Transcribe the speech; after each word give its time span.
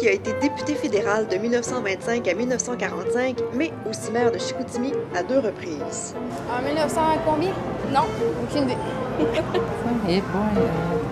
qui 0.00 0.08
a 0.08 0.12
été 0.12 0.32
député 0.40 0.74
fédéral 0.74 1.28
de 1.28 1.36
1925 1.36 2.26
à 2.26 2.34
1945, 2.34 3.36
mais 3.54 3.70
aussi 3.88 4.10
maire 4.10 4.32
de 4.32 4.38
Chicoutimi 4.38 4.92
à 5.14 5.22
deux 5.22 5.40
reprises. 5.40 6.14
En 6.50 6.64
1900 6.64 7.00
combien? 7.26 7.50
Non, 7.92 8.06
aucune 8.42 8.64
idée. 8.64 8.76
Eh 10.08 10.20
bon, 10.22 10.62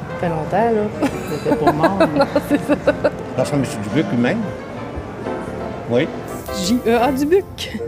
ça 0.08 0.18
fait 0.18 0.28
longtemps, 0.30 0.70
là. 0.72 1.08
C'était 1.30 1.56
pas 1.56 1.72
mort. 1.72 1.98
non, 2.16 2.24
c'est 2.48 2.58
ça. 2.66 3.54
M. 3.54 3.62
Dubuc 3.82 4.06
lui-même. 4.10 4.40
Oui. 5.90 6.08
J.E.A. 6.64 7.12
Dubuc. 7.12 7.78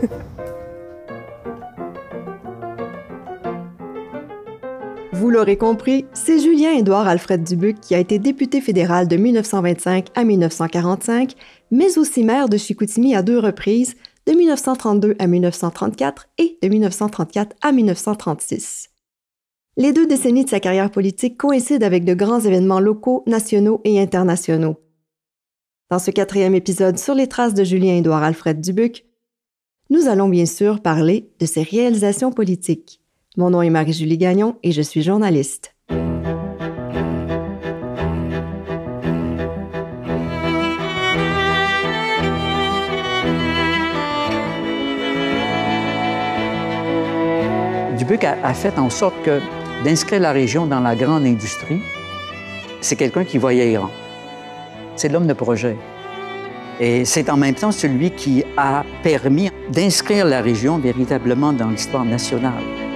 L'aurez 5.31 5.57
compris, 5.57 6.05
c'est 6.13 6.39
Julien-Édouard 6.39 7.07
Alfred 7.07 7.43
Dubuc 7.43 7.79
qui 7.79 7.95
a 7.95 7.99
été 7.99 8.19
député 8.19 8.59
fédéral 8.59 9.07
de 9.07 9.15
1925 9.15 10.07
à 10.13 10.23
1945, 10.23 11.35
mais 11.71 11.97
aussi 11.97 12.23
maire 12.23 12.49
de 12.49 12.57
Chicoutimi 12.57 13.15
à 13.15 13.23
deux 13.23 13.39
reprises, 13.39 13.95
de 14.27 14.33
1932 14.33 15.15
à 15.17 15.27
1934 15.27 16.27
et 16.37 16.57
de 16.61 16.67
1934 16.67 17.55
à 17.61 17.71
1936. 17.71 18.89
Les 19.77 19.93
deux 19.93 20.05
décennies 20.05 20.43
de 20.43 20.49
sa 20.49 20.59
carrière 20.59 20.91
politique 20.91 21.37
coïncident 21.37 21.85
avec 21.85 22.03
de 22.03 22.13
grands 22.13 22.41
événements 22.41 22.81
locaux, 22.81 23.23
nationaux 23.25 23.79
et 23.85 24.01
internationaux. 24.01 24.75
Dans 25.89 25.99
ce 25.99 26.11
quatrième 26.11 26.55
épisode 26.55 26.99
sur 26.99 27.15
les 27.15 27.27
traces 27.27 27.53
de 27.53 27.63
Julien-Édouard 27.63 28.23
Alfred 28.23 28.59
Dubuc, 28.59 29.05
nous 29.89 30.07
allons 30.07 30.29
bien 30.29 30.45
sûr 30.45 30.81
parler 30.81 31.31
de 31.39 31.45
ses 31.45 31.63
réalisations 31.63 32.31
politiques. 32.31 33.00
Mon 33.37 33.49
nom 33.49 33.61
est 33.61 33.69
Marie-Julie 33.69 34.17
Gagnon 34.17 34.57
et 34.61 34.73
je 34.73 34.81
suis 34.81 35.01
journaliste. 35.01 35.73
Dubuc 47.97 48.25
a, 48.25 48.53
fait 48.53 48.77
en 48.77 48.89
sorte 48.89 49.15
que 49.23 49.39
d'inscrire 49.85 50.19
la 50.19 50.33
région 50.33 50.65
dans 50.65 50.81
la 50.81 50.97
grande 50.97 51.25
industrie, 51.25 51.79
c'est 52.81 52.97
quelqu'un 52.97 53.23
qui 53.23 53.37
voyait 53.37 53.71
grand. 53.71 53.91
C'est 54.97 55.07
l'homme 55.07 55.27
de 55.27 55.33
projet. 55.33 55.77
Et 56.81 57.05
c'est 57.05 57.29
en 57.29 57.37
même 57.37 57.55
temps 57.55 57.71
celui 57.71 58.11
qui 58.11 58.43
a 58.57 58.83
permis 59.03 59.51
d'inscrire 59.71 60.25
la 60.25 60.41
région 60.41 60.79
véritablement 60.79 61.53
dans 61.53 61.69
l'histoire 61.69 62.03
nationale. 62.03 62.90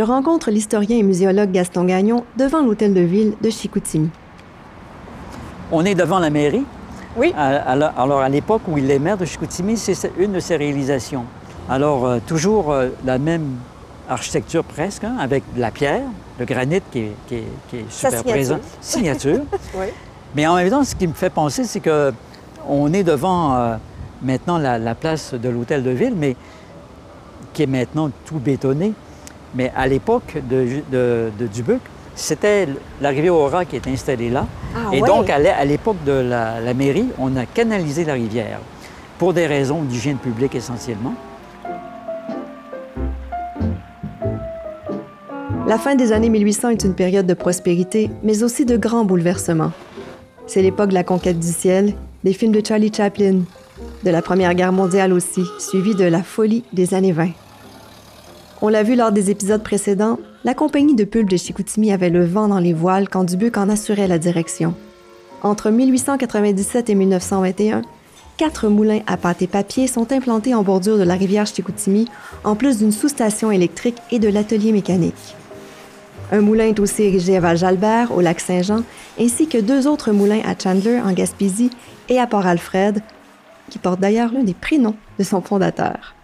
Je 0.00 0.04
rencontre 0.06 0.50
l'historien 0.50 0.96
et 0.96 1.02
muséologue 1.02 1.52
Gaston 1.52 1.84
Gagnon 1.84 2.24
devant 2.38 2.62
l'hôtel 2.62 2.94
de 2.94 3.02
ville 3.02 3.34
de 3.42 3.50
Chicoutimi. 3.50 4.08
On 5.70 5.84
est 5.84 5.94
devant 5.94 6.18
la 6.18 6.30
mairie. 6.30 6.64
Oui. 7.18 7.34
Alors, 7.36 8.20
à 8.20 8.28
l'époque 8.30 8.62
où 8.66 8.78
il 8.78 8.90
est 8.90 8.98
maire 8.98 9.18
de 9.18 9.26
Chicoutimi, 9.26 9.76
c'est 9.76 10.10
une 10.18 10.32
de 10.32 10.40
ses 10.40 10.56
réalisations. 10.56 11.26
Alors, 11.68 12.06
euh, 12.06 12.18
toujours 12.26 12.72
euh, 12.72 12.88
la 13.04 13.18
même 13.18 13.44
architecture 14.08 14.64
presque, 14.64 15.04
hein, 15.04 15.16
avec 15.20 15.42
de 15.54 15.60
la 15.60 15.70
pierre, 15.70 16.00
le 16.38 16.46
granit 16.46 16.80
qui 16.90 17.00
est, 17.00 17.12
qui 17.28 17.34
est- 17.34 17.44
qui 17.68 17.76
est 17.76 17.84
Sa 17.90 18.08
super 18.08 18.20
signature. 18.20 18.32
présent. 18.32 18.58
Signature. 18.80 19.40
Oui. 19.74 19.86
Mais 20.34 20.46
en 20.46 20.54
même 20.54 20.70
temps, 20.70 20.82
ce 20.82 20.94
qui 20.94 21.06
me 21.08 21.12
fait 21.12 21.28
penser, 21.28 21.64
c'est 21.64 21.80
que 21.80 22.10
on 22.66 22.90
est 22.94 23.04
devant 23.04 23.54
euh, 23.54 23.76
maintenant 24.22 24.56
la, 24.56 24.78
la 24.78 24.94
place 24.94 25.34
de 25.34 25.48
l'hôtel 25.50 25.82
de 25.82 25.90
ville, 25.90 26.14
mais 26.16 26.36
qui 27.52 27.64
est 27.64 27.66
maintenant 27.66 28.10
tout 28.24 28.38
bétonné. 28.38 28.94
Mais 29.54 29.72
à 29.76 29.86
l'époque 29.86 30.36
de, 30.48 30.66
de- 30.92 31.30
de 31.38 31.46
Dubuc, 31.46 31.80
c'était 32.14 32.68
l'arrivée 33.00 33.30
au 33.30 33.46
rat 33.46 33.64
qui 33.64 33.76
est 33.76 33.86
installée 33.88 34.30
là. 34.30 34.46
Ah, 34.76 34.90
Et 34.94 35.00
ouais. 35.02 35.06
donc, 35.08 35.28
à 35.30 35.64
l'époque 35.64 35.96
de 36.06 36.12
la, 36.12 36.60
la 36.60 36.74
mairie, 36.74 37.06
on 37.18 37.34
a 37.36 37.46
canalisé 37.46 38.04
la 38.04 38.12
rivière 38.14 38.58
pour 39.18 39.32
des 39.32 39.46
raisons 39.46 39.82
d'hygiène 39.82 40.16
publique 40.18 40.54
essentiellement. 40.54 41.14
La 45.66 45.78
fin 45.78 45.94
des 45.94 46.12
années 46.12 46.30
1800 46.30 46.70
est 46.70 46.84
une 46.84 46.94
période 46.94 47.26
de 47.26 47.34
prospérité, 47.34 48.10
mais 48.22 48.42
aussi 48.42 48.64
de 48.64 48.76
grands 48.76 49.04
bouleversements. 49.04 49.72
C'est 50.46 50.62
l'époque 50.62 50.88
de 50.90 50.94
la 50.94 51.04
conquête 51.04 51.38
du 51.38 51.46
ciel, 51.46 51.94
des 52.24 52.32
films 52.32 52.52
de 52.52 52.62
Charlie 52.66 52.92
Chaplin, 52.92 53.40
de 54.04 54.10
la 54.10 54.20
Première 54.20 54.54
Guerre 54.54 54.72
mondiale 54.72 55.12
aussi, 55.12 55.44
suivie 55.58 55.94
de 55.94 56.04
la 56.04 56.22
folie 56.22 56.64
des 56.72 56.92
années 56.94 57.12
20. 57.12 57.28
On 58.62 58.68
l'a 58.68 58.82
vu 58.82 58.94
lors 58.94 59.10
des 59.10 59.30
épisodes 59.30 59.62
précédents, 59.62 60.18
la 60.44 60.52
compagnie 60.52 60.94
de 60.94 61.04
pulpe 61.04 61.30
de 61.30 61.38
Chicoutimi 61.38 61.92
avait 61.92 62.10
le 62.10 62.26
vent 62.26 62.46
dans 62.46 62.58
les 62.58 62.74
voiles 62.74 63.08
quand 63.08 63.24
Dubuc 63.24 63.56
en 63.56 63.70
assurait 63.70 64.06
la 64.06 64.18
direction. 64.18 64.74
Entre 65.42 65.70
1897 65.70 66.90
et 66.90 66.94
1921, 66.94 67.80
quatre 68.36 68.68
moulins 68.68 69.00
à 69.06 69.16
pâte 69.16 69.40
et 69.40 69.46
papier 69.46 69.86
sont 69.86 70.12
implantés 70.12 70.54
en 70.54 70.62
bordure 70.62 70.98
de 70.98 71.04
la 71.04 71.14
rivière 71.14 71.46
Chicoutimi, 71.46 72.06
en 72.44 72.54
plus 72.54 72.76
d'une 72.76 72.92
sous-station 72.92 73.50
électrique 73.50 73.96
et 74.10 74.18
de 74.18 74.28
l'atelier 74.28 74.72
mécanique. 74.72 75.36
Un 76.30 76.42
moulin 76.42 76.66
est 76.66 76.80
aussi 76.80 77.04
érigé 77.04 77.38
à 77.38 77.40
Val-Jalbert, 77.40 78.12
au 78.14 78.20
lac 78.20 78.40
Saint-Jean, 78.40 78.82
ainsi 79.18 79.48
que 79.48 79.58
deux 79.58 79.86
autres 79.86 80.12
moulins 80.12 80.42
à 80.46 80.54
Chandler, 80.62 81.00
en 81.00 81.12
Gaspésie, 81.12 81.70
et 82.10 82.18
à 82.18 82.26
Port-Alfred, 82.26 83.00
qui 83.70 83.78
porte 83.78 84.00
d'ailleurs 84.00 84.32
l'un 84.34 84.44
des 84.44 84.54
prénoms 84.54 84.96
de 85.18 85.24
son 85.24 85.40
fondateur. 85.40 86.14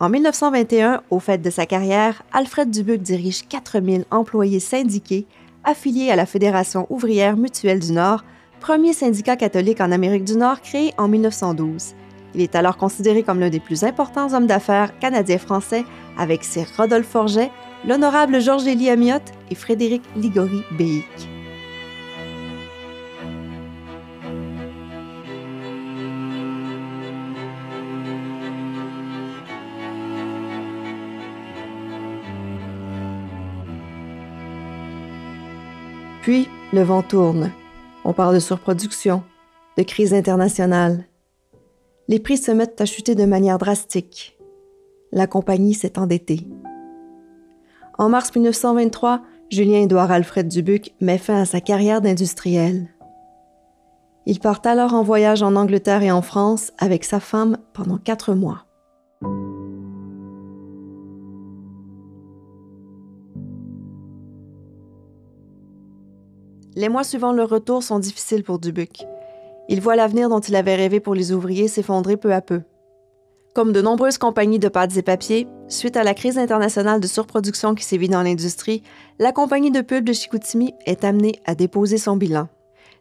En 0.00 0.08
1921, 0.08 1.02
au 1.10 1.20
fait 1.20 1.42
de 1.42 1.50
sa 1.50 1.66
carrière, 1.66 2.22
Alfred 2.32 2.70
Dubuc 2.70 3.02
dirige 3.02 3.46
4000 3.46 4.06
employés 4.10 4.58
syndiqués 4.58 5.26
affiliés 5.62 6.10
à 6.10 6.16
la 6.16 6.24
Fédération 6.24 6.86
ouvrière 6.88 7.36
mutuelle 7.36 7.80
du 7.80 7.92
Nord, 7.92 8.24
premier 8.60 8.94
syndicat 8.94 9.36
catholique 9.36 9.82
en 9.82 9.92
Amérique 9.92 10.24
du 10.24 10.36
Nord 10.36 10.62
créé 10.62 10.94
en 10.96 11.06
1912. 11.06 11.94
Il 12.34 12.40
est 12.40 12.54
alors 12.54 12.78
considéré 12.78 13.22
comme 13.22 13.40
l'un 13.40 13.50
des 13.50 13.60
plus 13.60 13.84
importants 13.84 14.32
hommes 14.32 14.46
d'affaires 14.46 14.98
canadiens-français 15.00 15.84
avec 16.16 16.44
ses 16.44 16.64
Rodolphe 16.78 17.08
Forget, 17.08 17.50
l'honorable 17.86 18.40
Georges-Élie 18.40 18.88
Amiotte 18.88 19.32
et 19.50 19.54
Frédéric 19.54 20.02
Ligori 20.16 20.62
Béic. 20.78 21.39
Puis, 36.30 36.48
le 36.72 36.82
vent 36.82 37.02
tourne. 37.02 37.50
On 38.04 38.12
parle 38.12 38.36
de 38.36 38.38
surproduction, 38.38 39.24
de 39.76 39.82
crise 39.82 40.14
internationale. 40.14 41.06
Les 42.06 42.20
prix 42.20 42.36
se 42.36 42.52
mettent 42.52 42.80
à 42.80 42.84
chuter 42.84 43.16
de 43.16 43.24
manière 43.24 43.58
drastique. 43.58 44.38
La 45.10 45.26
compagnie 45.26 45.74
s'est 45.74 45.98
endettée. 45.98 46.46
En 47.98 48.08
mars 48.08 48.32
1923, 48.32 49.22
Julien-Édouard 49.50 50.12
Alfred 50.12 50.46
Dubuc 50.46 50.94
met 51.00 51.18
fin 51.18 51.40
à 51.40 51.46
sa 51.46 51.60
carrière 51.60 52.00
d'industriel. 52.00 52.86
Il 54.24 54.38
part 54.38 54.60
alors 54.66 54.94
en 54.94 55.02
voyage 55.02 55.42
en 55.42 55.56
Angleterre 55.56 56.04
et 56.04 56.12
en 56.12 56.22
France 56.22 56.70
avec 56.78 57.02
sa 57.02 57.18
femme 57.18 57.58
pendant 57.72 57.98
quatre 57.98 58.34
mois. 58.34 58.69
Les 66.76 66.88
mois 66.88 67.04
suivant 67.04 67.32
le 67.32 67.42
retour 67.42 67.82
sont 67.82 67.98
difficiles 67.98 68.44
pour 68.44 68.60
Dubuc. 68.60 69.04
Il 69.68 69.80
voit 69.80 69.96
l'avenir 69.96 70.28
dont 70.28 70.40
il 70.40 70.54
avait 70.54 70.76
rêvé 70.76 71.00
pour 71.00 71.14
les 71.14 71.32
ouvriers 71.32 71.66
s'effondrer 71.66 72.16
peu 72.16 72.32
à 72.32 72.40
peu. 72.40 72.62
Comme 73.54 73.72
de 73.72 73.82
nombreuses 73.82 74.18
compagnies 74.18 74.60
de 74.60 74.68
pâtes 74.68 74.96
et 74.96 75.02
papiers, 75.02 75.48
suite 75.66 75.96
à 75.96 76.04
la 76.04 76.14
crise 76.14 76.38
internationale 76.38 77.00
de 77.00 77.06
surproduction 77.08 77.74
qui 77.74 77.84
sévit 77.84 78.08
dans 78.08 78.22
l'industrie, 78.22 78.84
la 79.18 79.32
compagnie 79.32 79.72
de 79.72 79.80
pulpe 79.80 80.04
de 80.04 80.12
Chicoutimi 80.12 80.72
est 80.86 81.02
amenée 81.02 81.40
à 81.44 81.56
déposer 81.56 81.98
son 81.98 82.16
bilan. 82.16 82.48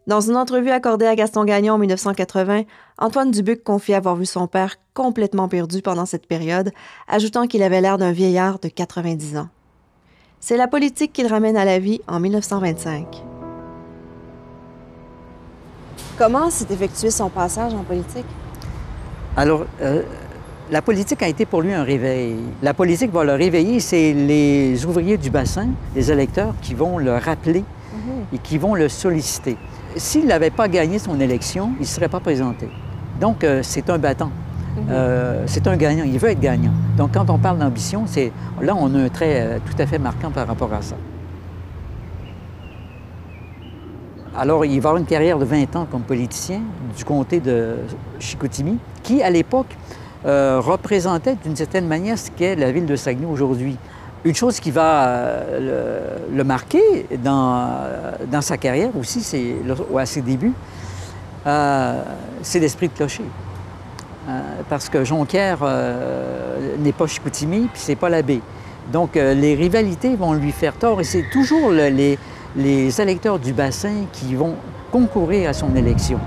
Dans 0.08 0.22
une 0.22 0.38
entrevue 0.38 0.72
accordée 0.72 1.06
à 1.06 1.16
Gaston 1.16 1.44
Gagnon 1.44 1.76
en 1.76 1.78
1980, 1.78 2.64
Antoine 2.98 3.30
Dubuc 3.30 3.64
confie 3.64 3.94
avoir 3.94 4.16
vu 4.16 4.26
son 4.26 4.48
père 4.48 4.78
complètement 4.96 5.48
perdu 5.48 5.84
pendant 5.84 6.08
cette 6.08 6.26
période, 6.26 6.72
ajoutant 7.08 7.46
qu'il 7.46 7.62
avait 7.62 7.82
l'air 7.82 8.00
d'un 8.00 8.12
vieillard 8.12 8.58
de 8.58 8.70
90 8.70 9.38
ans. 9.38 9.50
C'est 10.40 10.58
la 10.58 10.68
politique 10.68 11.14
qu'il 11.14 11.28
ramène 11.28 11.58
à 11.58 11.66
la 11.66 11.78
vie 11.78 12.02
en 12.08 12.20
1925. 12.20 13.29
Comment 16.20 16.50
s'est 16.50 16.68
effectué 16.70 17.10
son 17.12 17.30
passage 17.30 17.74
en 17.74 17.84
politique? 17.84 18.26
Alors, 19.38 19.66
euh, 19.82 20.04
La 20.70 20.84
politique 20.84 21.24
a 21.24 21.28
été 21.28 21.46
pour 21.48 21.62
lui 21.62 21.74
un 21.74 21.84
réveil. 21.84 22.36
La 22.62 22.76
politique 22.76 23.12
va 23.12 23.24
le 23.24 23.34
réveiller, 23.34 23.80
c'est 23.80 24.14
les 24.14 24.86
ouvriers 24.86 25.18
du 25.18 25.32
bassin, 25.32 25.70
les 25.96 26.12
électeurs, 26.12 26.54
qui 26.62 26.76
vont 26.76 27.00
le 27.00 27.14
rappeler 27.14 27.64
et 28.32 28.38
qui 28.38 28.60
vont 28.60 28.76
le 28.76 28.88
solliciter. 28.88 29.58
S'il 29.96 30.28
n'avait 30.28 30.52
pas 30.52 30.68
gagné 30.68 31.00
son 31.00 31.20
élection, 31.20 31.72
il 31.80 31.82
ne 31.82 31.86
serait 31.86 32.10
pas 32.10 32.20
présenté. 32.20 32.70
Donc, 33.20 33.44
euh, 33.44 33.62
c'est 33.64 33.90
un 33.90 33.98
battant. 33.98 34.30
Euh, 34.90 35.44
c'est 35.48 35.66
un 35.68 35.76
gagnant. 35.76 36.04
Il 36.06 36.20
veut 36.20 36.30
être 36.30 36.40
gagnant. 36.40 36.74
Donc, 36.98 37.14
quand 37.14 37.30
on 37.32 37.40
parle 37.40 37.58
d'ambition, 37.58 38.04
c'est 38.06 38.32
là, 38.62 38.76
on 38.78 38.94
a 38.94 39.00
un 39.00 39.10
trait 39.10 39.42
euh, 39.42 39.58
tout 39.66 39.82
à 39.82 39.88
fait 39.88 40.00
marquant 40.00 40.30
par 40.30 40.46
rapport 40.46 40.72
à 40.72 40.82
ça. 40.84 40.96
Alors, 44.42 44.64
il 44.64 44.80
va 44.80 44.92
avoir 44.92 45.02
une 45.02 45.06
carrière 45.06 45.38
de 45.38 45.44
20 45.44 45.76
ans 45.76 45.86
comme 45.92 46.04
politicien 46.04 46.62
du 46.96 47.04
comté 47.04 47.42
de 47.42 47.76
Chicoutimi, 48.22 48.78
qui, 49.04 49.22
à 49.22 49.30
l'époque, 49.30 49.76
euh, 50.26 50.62
représentait 50.62 51.36
d'une 51.44 51.58
certaine 51.58 51.86
manière 51.86 52.18
ce 52.18 52.32
qu'est 52.32 52.56
la 52.56 52.72
ville 52.72 52.86
de 52.86 52.96
Saguenay 52.96 53.26
aujourd'hui. 53.26 53.76
Une 54.24 54.34
chose 54.34 54.62
qui 54.62 54.72
va 54.72 55.08
euh, 55.08 56.18
le, 56.34 56.44
marquer 56.46 57.06
dans, 57.22 57.70
sa 58.40 58.56
carrière 58.56 58.96
aussi, 58.98 59.20
c'est 59.20 59.56
à 59.98 60.06
ses 60.06 60.22
débuts, 60.22 60.54
euh, 61.46 62.02
c'est 62.42 62.60
l'esprit 62.60 62.88
de 62.88 62.94
clocher. 62.94 63.26
Parce 64.70 64.88
que 64.88 65.04
Jonquière 65.04 65.60
n'est 66.78 66.94
pas 66.94 67.08
Chicoutimi, 67.08 67.68
puis 67.74 67.82
c'est 67.82 67.96
pas 67.96 68.10
la 68.10 68.22
baie. 68.22 68.42
Donc, 68.94 69.16
les 69.16 69.56
rivalités 69.56 70.16
vont 70.16 70.34
lui 70.34 70.52
faire 70.52 70.74
tort 70.76 71.02
et 71.02 71.04
c'est 71.04 71.26
toujours 71.32 71.72
le, 71.72 71.90
les, 71.90 72.20
les 72.56 73.00
électeurs 73.02 73.40
du 73.40 73.54
bassin 73.54 74.06
qui 74.12 74.36
vont 74.36 74.56
concourir 74.92 75.50
à 75.50 75.54
son 75.54 75.76
élection. 75.76 76.20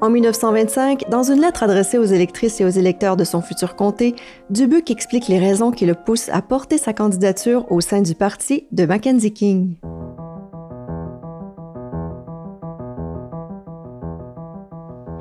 En 0.00 0.10
1925, 0.10 1.10
dans 1.10 1.24
une 1.24 1.40
lettre 1.40 1.64
adressée 1.64 1.98
aux 1.98 2.04
électrices 2.04 2.60
et 2.60 2.64
aux 2.64 2.68
électeurs 2.68 3.16
de 3.16 3.24
son 3.24 3.42
futur 3.42 3.74
comté, 3.74 4.14
Dubuc 4.48 4.92
explique 4.92 5.26
les 5.26 5.40
raisons 5.40 5.72
qui 5.72 5.86
le 5.86 5.94
poussent 5.94 6.28
à 6.28 6.40
porter 6.40 6.78
sa 6.78 6.92
candidature 6.92 7.70
au 7.72 7.80
sein 7.80 8.00
du 8.00 8.14
parti 8.14 8.66
de 8.70 8.86
Mackenzie 8.86 9.32
King. 9.32 9.74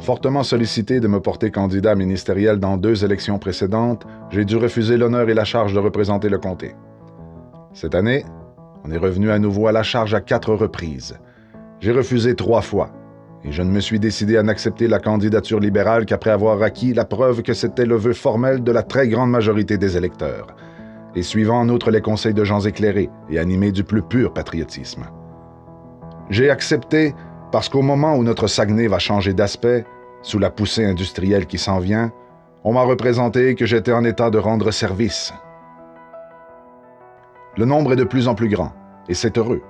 Fortement 0.07 0.43
sollicité 0.43 1.01
de 1.01 1.07
me 1.09 1.19
porter 1.19 1.51
candidat 1.51 1.93
ministériel 1.93 2.59
dans 2.59 2.77
deux 2.77 3.03
élections 3.03 3.39
précédentes, 3.39 4.07
j'ai 4.29 4.45
dû 4.45 4.55
refuser 4.55 4.95
l'honneur 4.95 5.27
et 5.27 5.33
la 5.33 5.43
charge 5.43 5.73
de 5.73 5.79
représenter 5.79 6.29
le 6.29 6.37
comté. 6.37 6.75
Cette 7.73 7.93
année, 7.93 8.23
on 8.85 8.91
est 8.91 8.97
revenu 8.97 9.31
à 9.31 9.37
nouveau 9.37 9.67
à 9.67 9.73
la 9.73 9.83
charge 9.83 10.13
à 10.13 10.21
quatre 10.21 10.53
reprises. 10.53 11.19
J'ai 11.81 11.91
refusé 11.91 12.35
trois 12.35 12.61
fois, 12.61 12.91
et 13.43 13.51
je 13.51 13.61
ne 13.61 13.69
me 13.69 13.81
suis 13.81 13.99
décidé 13.99 14.37
à 14.37 14.43
n'accepter 14.43 14.87
la 14.87 14.99
candidature 14.99 15.59
libérale 15.59 16.05
qu'après 16.05 16.31
avoir 16.31 16.61
acquis 16.61 16.93
la 16.93 17.03
preuve 17.03 17.41
que 17.41 17.53
c'était 17.53 17.85
le 17.85 17.97
vœu 17.97 18.13
formel 18.13 18.63
de 18.63 18.71
la 18.71 18.83
très 18.83 19.09
grande 19.09 19.31
majorité 19.31 19.77
des 19.77 19.97
électeurs, 19.97 20.55
et 21.15 21.21
suivant 21.21 21.59
en 21.59 21.67
outre 21.67 21.91
les 21.91 21.99
conseils 21.99 22.33
de 22.33 22.45
gens 22.45 22.61
éclairés 22.61 23.09
et 23.29 23.39
animés 23.39 23.73
du 23.73 23.83
plus 23.83 24.03
pur 24.03 24.31
patriotisme. 24.31 25.03
J'ai 26.29 26.49
accepté 26.49 27.13
parce 27.51 27.67
qu'au 27.67 27.81
moment 27.81 28.15
où 28.15 28.23
notre 28.23 28.47
Saguenay 28.47 28.87
va 28.87 28.99
changer 28.99 29.33
d'aspect, 29.33 29.85
sous 30.21 30.39
la 30.39 30.49
poussée 30.49 30.85
industrielle 30.85 31.45
qui 31.45 31.57
s'en 31.57 31.79
vient, 31.79 32.11
on 32.63 32.73
m'a 32.73 32.83
représenté 32.83 33.55
que 33.55 33.65
j'étais 33.65 33.93
en 33.93 34.03
état 34.03 34.29
de 34.29 34.37
rendre 34.37 34.71
service. 34.71 35.33
Le 37.55 37.65
nombre 37.65 37.93
est 37.93 37.97
de 37.97 38.03
plus 38.03 38.27
en 38.27 38.35
plus 38.35 38.49
grand, 38.49 38.73
et 39.07 39.13
c'est 39.13 39.37
heureux, 39.37 39.61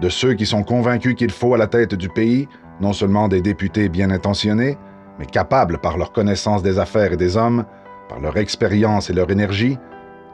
de 0.00 0.08
ceux 0.08 0.34
qui 0.34 0.46
sont 0.46 0.62
convaincus 0.62 1.14
qu'il 1.14 1.30
faut 1.30 1.54
à 1.54 1.58
la 1.58 1.66
tête 1.66 1.94
du 1.94 2.08
pays 2.08 2.48
non 2.80 2.92
seulement 2.92 3.28
des 3.28 3.42
députés 3.42 3.88
bien 3.88 4.10
intentionnés, 4.10 4.78
mais 5.18 5.26
capables 5.26 5.78
par 5.78 5.98
leur 5.98 6.12
connaissance 6.12 6.62
des 6.62 6.78
affaires 6.78 7.12
et 7.12 7.16
des 7.16 7.36
hommes, 7.36 7.64
par 8.08 8.20
leur 8.20 8.36
expérience 8.36 9.10
et 9.10 9.12
leur 9.12 9.30
énergie, 9.30 9.78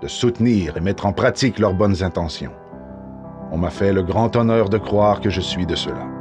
de 0.01 0.09
soutenir 0.09 0.77
et 0.77 0.81
mettre 0.81 1.07
en 1.07 1.13
pratique 1.13 1.59
leurs 1.59 1.75
bonnes 1.75 2.03
intentions. 2.03 2.53
On 3.51 3.59
m'a 3.59 3.71
fait 3.71 3.93
le 3.93 4.03
grand 4.03 4.35
honneur 4.37 4.69
de 4.69 4.79
croire 4.79 5.21
que 5.21 5.31
je 5.31 5.41
suis 5.41 5.67
de 5.67 5.75
ceux-là. 5.75 6.16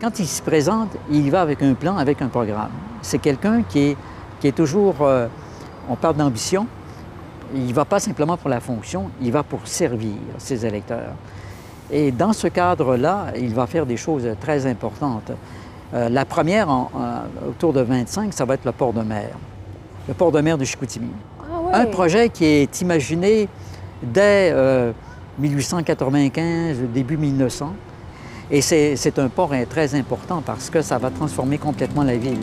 Quand 0.00 0.18
il 0.18 0.26
se 0.26 0.42
présente, 0.42 0.90
il 1.10 1.30
va 1.30 1.40
avec 1.40 1.62
un 1.62 1.74
plan, 1.74 1.96
avec 1.96 2.20
un 2.20 2.28
programme. 2.28 2.70
C'est 3.02 3.18
quelqu'un 3.18 3.62
qui 3.62 3.78
est, 3.80 3.96
qui 4.40 4.48
est 4.48 4.52
toujours, 4.52 4.96
euh, 5.02 5.28
on 5.88 5.96
parle 5.96 6.16
d'ambition, 6.16 6.66
il 7.54 7.68
ne 7.68 7.72
va 7.72 7.84
pas 7.84 8.00
simplement 8.00 8.36
pour 8.36 8.50
la 8.50 8.60
fonction, 8.60 9.10
il 9.22 9.30
va 9.30 9.42
pour 9.42 9.66
servir 9.66 10.16
ses 10.38 10.66
électeurs. 10.66 11.12
Et 11.90 12.10
dans 12.10 12.32
ce 12.32 12.48
cadre-là, 12.48 13.26
il 13.36 13.54
va 13.54 13.66
faire 13.66 13.86
des 13.86 13.96
choses 13.96 14.28
très 14.40 14.66
importantes. 14.66 15.30
Euh, 15.92 16.08
la 16.08 16.24
première, 16.24 16.68
en, 16.68 16.90
en, 16.94 17.48
autour 17.48 17.72
de 17.72 17.80
25, 17.80 18.32
ça 18.32 18.44
va 18.44 18.54
être 18.54 18.64
le 18.64 18.72
port 18.72 18.92
de 18.92 19.02
mer. 19.02 19.30
Le 20.08 20.14
port 20.14 20.32
de 20.32 20.40
mer 20.40 20.58
de 20.58 20.64
Chicoutimi. 20.64 21.10
Ah. 21.40 21.78
Un 21.78 21.86
projet 21.86 22.30
qui 22.30 22.44
est 22.44 22.80
imaginé 22.80 23.48
dès 24.02 24.50
euh, 24.52 24.92
1895, 25.38 26.78
début 26.92 27.16
1900. 27.16 27.72
Et 28.54 28.60
c'est 28.60 29.18
un 29.18 29.28
port 29.28 29.50
très 29.68 29.96
important 29.96 30.40
parce 30.40 30.70
que 30.70 30.80
ça 30.80 30.96
va 30.96 31.10
transformer 31.10 31.58
complètement 31.58 32.04
la 32.04 32.16
ville. 32.16 32.38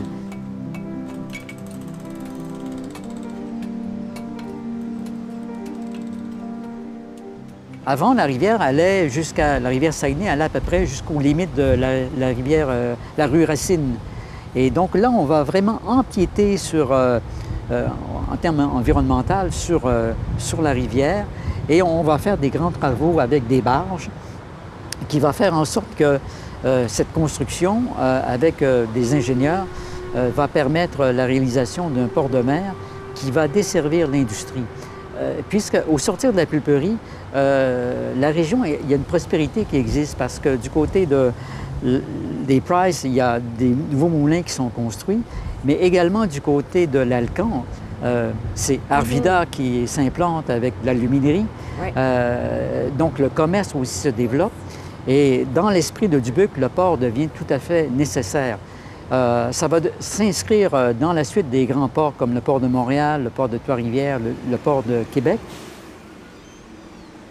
Avant, 7.85 8.13
la 8.13 8.25
rivière 8.25 8.61
allait 8.61 9.07
jusqu'à 9.07 9.61
la 9.61 9.69
rivière 9.69 9.93
Saguenay, 9.93 10.27
allait 10.27 10.43
à 10.43 10.49
peu 10.49 10.59
près 10.59 10.85
jusqu'aux 10.85 11.21
limites 11.21 11.55
de 11.55 11.77
la, 12.17 12.27
rivière, 12.27 12.67
euh, 12.69 12.95
la 13.17 13.27
rue 13.27 13.45
Racine. 13.45 13.95
Et 14.53 14.69
donc 14.69 14.95
là, 14.95 15.09
on 15.09 15.23
va 15.23 15.43
vraiment 15.43 15.79
empiéter 15.87 16.57
sur, 16.57 16.91
euh, 16.91 17.19
euh, 17.71 17.87
en 18.29 18.35
termes 18.35 18.59
environnementaux, 18.59 19.49
sur, 19.51 19.89
sur 20.37 20.61
la 20.61 20.71
rivière. 20.71 21.25
Et 21.69 21.81
on 21.81 22.03
va 22.03 22.17
faire 22.17 22.37
des 22.37 22.49
grands 22.49 22.71
travaux 22.71 23.21
avec 23.21 23.47
des 23.47 23.61
barges 23.61 24.09
qui 25.11 25.19
va 25.19 25.33
faire 25.33 25.53
en 25.53 25.65
sorte 25.65 25.93
que 25.97 26.19
euh, 26.63 26.85
cette 26.87 27.11
construction, 27.11 27.83
avec 27.99 28.63
des 28.93 29.13
ingénieurs, 29.13 29.65
va 30.13 30.47
permettre 30.47 31.05
la 31.05 31.25
réalisation 31.25 31.89
d'un 31.89 32.07
port 32.07 32.29
de 32.29 32.41
mer 32.41 32.73
qui 33.15 33.31
va 33.31 33.47
desservir 33.47 34.07
l'industrie. 34.09 34.65
puisque 35.49 35.77
au 35.89 35.97
sortir 35.97 36.31
de 36.31 36.37
la 36.37 36.45
pulperie, 36.45 36.97
euh, 37.35 38.13
la 38.19 38.29
région, 38.29 38.63
il 38.65 38.89
y 38.89 38.93
a 38.93 38.95
une 38.95 39.03
prospérité 39.03 39.65
qui 39.69 39.77
existe 39.77 40.17
parce 40.17 40.39
que 40.39 40.55
du 40.55 40.69
côté 40.69 41.05
de, 41.05 41.31
des 41.83 42.61
Price, 42.61 43.03
il 43.03 43.13
y 43.13 43.21
a 43.21 43.39
des 43.39 43.73
nouveaux 43.91 44.09
moulins 44.09 44.41
qui 44.41 44.51
sont 44.51 44.69
construits, 44.69 45.21
mais 45.63 45.73
également 45.73 46.25
du 46.25 46.41
côté 46.41 46.87
de 46.87 46.99
l'Alcan, 46.99 47.65
euh, 48.03 48.31
c'est 48.55 48.79
Arvida 48.89 49.45
qui 49.49 49.87
s'implante 49.87 50.49
avec 50.49 50.73
l'aluminerie. 50.83 51.45
Oui. 51.81 51.87
Euh, 51.95 52.89
donc 52.97 53.19
le 53.19 53.29
commerce 53.29 53.73
aussi 53.75 53.99
se 53.99 54.09
développe. 54.09 54.51
Et 55.07 55.45
dans 55.53 55.69
l'esprit 55.69 56.07
de 56.07 56.19
Dubuc, 56.19 56.51
le 56.57 56.69
port 56.69 56.97
devient 56.97 57.27
tout 57.27 57.45
à 57.49 57.59
fait 57.59 57.89
nécessaire. 57.89 58.57
Euh, 59.11 59.51
ça 59.51 59.67
va 59.67 59.79
s'inscrire 59.99 60.93
dans 60.93 61.11
la 61.11 61.23
suite 61.23 61.49
des 61.49 61.65
grands 61.65 61.89
ports 61.89 62.13
comme 62.17 62.33
le 62.33 62.41
port 62.41 62.59
de 62.59 62.67
Montréal, 62.67 63.23
le 63.23 63.29
port 63.29 63.49
de 63.49 63.57
Trois-Rivières, 63.57 64.19
le, 64.19 64.33
le 64.49 64.57
port 64.57 64.83
de 64.83 65.03
Québec. 65.11 65.39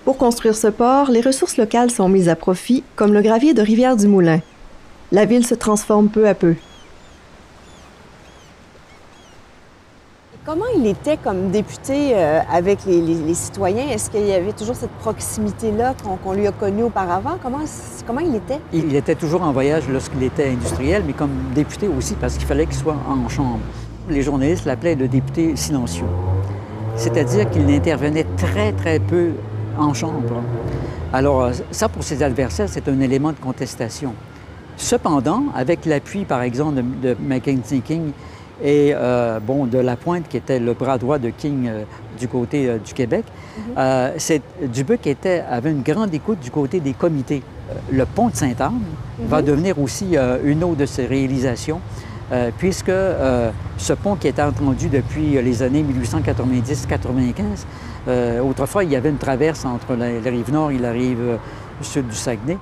Pour 0.04 0.18
construire 0.18 0.56
ce 0.56 0.66
port, 0.66 1.10
les 1.10 1.20
ressources 1.20 1.56
locales 1.56 1.90
sont 1.90 2.08
mises 2.08 2.28
à 2.28 2.36
profit, 2.36 2.82
comme 2.96 3.12
le 3.12 3.22
gravier 3.22 3.54
de 3.54 3.62
Rivière-du-Moulin. 3.62 4.40
La 5.12 5.24
ville 5.24 5.46
se 5.46 5.54
transforme 5.54 6.08
peu 6.08 6.26
à 6.28 6.34
peu. 6.34 6.54
Comment 10.50 10.66
il 10.76 10.84
était 10.88 11.16
comme 11.16 11.52
député 11.52 12.10
euh, 12.12 12.40
avec 12.50 12.80
les, 12.84 13.34
citoyens? 13.34 13.86
Est-ce 13.88 14.10
qu'il 14.10 14.26
y 14.26 14.32
avait 14.32 14.52
toujours 14.52 14.74
cette 14.74 14.90
proximité-là 14.90 15.94
qu'on 16.02 16.16
qu 16.16 16.36
lui 16.36 16.48
a 16.48 16.50
connue 16.50 16.82
auparavant? 16.82 17.38
Comment, 17.40 18.20
il 18.20 18.34
était? 18.34 18.58
Il 18.72 18.96
était 18.96 19.14
toujours 19.14 19.42
en 19.42 19.52
voyage 19.52 19.84
lorsqu'il 19.88 20.24
était 20.24 20.48
industriel, 20.48 21.04
mais 21.06 21.12
comme 21.12 21.30
député 21.54 21.86
aussi, 21.86 22.16
parce 22.16 22.36
qu'il 22.36 22.48
fallait 22.48 22.66
qu'il 22.66 22.74
soit 22.74 22.96
en 23.08 23.28
chambre. 23.28 23.60
Les 24.08 24.22
journalistes 24.22 24.64
l'appelaient 24.64 24.96
le 24.96 25.06
député 25.06 25.54
silencieux. 25.54 26.10
C'est-à-dire 26.96 27.48
qu'il 27.48 27.66
n'intervenait 27.66 28.26
très, 28.36 28.72
très 28.72 28.98
peu 28.98 29.34
en 29.78 29.94
chambre. 29.94 30.42
Alors, 31.12 31.50
ça, 31.70 31.88
pour 31.88 32.02
ses 32.02 32.24
adversaires, 32.24 32.68
c'est 32.68 32.88
un 32.88 32.98
élément 32.98 33.30
de 33.30 33.38
contestation. 33.38 34.14
Cependant, 34.76 35.44
avec 35.54 35.86
l'appui, 35.86 36.24
par 36.24 36.42
exemple, 36.42 36.82
de, 37.00 37.14
de 37.14 37.78
King 37.78 38.10
et 38.62 38.92
euh, 38.94 39.40
bon, 39.40 39.66
de 39.66 39.78
Lapointe, 39.78 40.28
qui 40.28 40.36
était 40.36 40.58
le 40.58 40.74
bras 40.74 40.98
droit 40.98 41.18
de 41.18 41.30
King 41.30 41.68
euh, 41.68 41.84
du 42.18 42.28
côté 42.28 42.68
euh, 42.68 42.78
du 42.78 42.92
Québec, 42.94 43.24
mm 43.26 43.76
-hmm. 43.76 44.40
Dubuc 44.74 45.06
était, 45.06 45.42
avait 45.50 45.70
une 45.70 45.82
grande 45.82 46.12
écoute 46.14 46.40
du 46.40 46.50
côté 46.50 46.80
des 46.80 46.92
comités. 46.94 47.42
le 48.00 48.04
pont 48.04 48.28
de 48.32 48.36
Sainte-Anne 48.36 48.80
mm 48.80 48.82
-hmm. 48.82 49.28
va 49.32 49.40
devenir 49.50 49.74
aussi 49.84 50.08
une 50.52 50.62
autre 50.64 50.78
de 50.84 50.86
ses 50.86 51.06
réalisations. 51.16 51.80
euh, 52.32 52.50
puisque 52.56 52.88
euh, 52.90 53.50
ce 53.76 53.92
pont 53.92 54.14
qui 54.16 54.28
était 54.28 54.42
entendu 54.42 54.88
depuis 54.88 55.40
les 55.42 55.62
années 55.62 55.84
1890-95, 55.84 58.40
autrefois, 58.42 58.84
il 58.84 58.90
y 58.90 58.96
avait 58.96 59.10
une 59.10 59.18
traverse 59.18 59.64
entre 59.64 59.94
la, 59.96 60.10
la 60.20 60.30
rive 60.30 60.52
nord 60.52 60.70
et 60.70 60.78
la 60.78 60.92
rive 60.92 61.38
sud 61.82 62.06
du 62.08 62.14
Saguenay. 62.16 62.56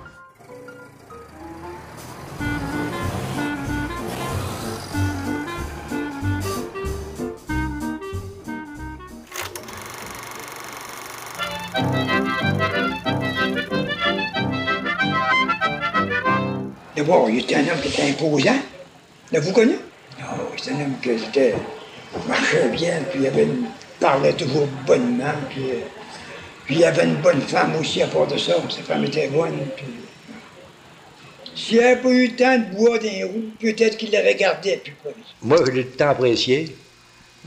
D'abord, 17.09 17.31
il 17.31 17.39
était 17.39 17.55
un 17.55 17.61
homme 17.61 17.81
qui 17.83 17.89
était 17.89 18.03
imposant. 18.03 18.59
L'avez-vous 19.33 19.55
connu? 19.55 19.77
Ah 20.21 20.37
c'est 20.63 20.73
un 20.73 20.75
homme 20.75 20.95
qui 21.03 21.09
était, 21.09 21.55
marchait 22.29 22.69
bien, 22.69 23.01
puis 23.11 23.21
il 23.21 23.27
avait 23.27 23.45
une, 23.45 23.65
parlait 23.99 24.35
toujours 24.35 24.69
bonnement, 24.87 25.33
puis, 25.49 25.63
euh, 25.71 25.81
puis 26.67 26.77
il 26.77 26.85
avait 26.85 27.05
une 27.05 27.15
bonne 27.15 27.41
femme 27.41 27.77
aussi 27.81 28.03
à 28.03 28.09
part 28.09 28.27
de 28.27 28.37
ça. 28.37 28.57
Sa 28.69 28.83
femme 28.83 29.05
était 29.05 29.29
bonne. 29.29 29.57
Puis... 29.75 29.87
S'il 31.55 31.79
n'avait 31.79 31.97
pas 31.97 32.11
eu 32.11 32.27
le 32.27 32.37
temps 32.37 32.59
de 32.59 32.77
boire 32.77 32.99
des 32.99 33.25
roues, 33.25 33.53
peut-être 33.59 33.97
qu'il 33.97 34.13
l'aurait 34.13 34.35
gardé. 34.35 34.79
Puis 34.85 34.93
quoi. 35.03 35.13
Moi, 35.41 35.57
je 35.65 35.73
l'ai 35.73 35.85
tout 35.85 35.93
le 35.93 35.97
temps 35.97 36.11
apprécié. 36.11 36.77